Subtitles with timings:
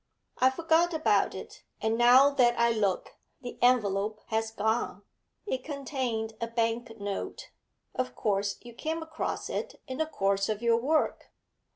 [0.39, 5.03] I forgot about it, and now that I look, the envelope has gone.
[5.45, 7.51] It contained a bank note.
[7.93, 11.31] Of course you came across it in the course of your work.'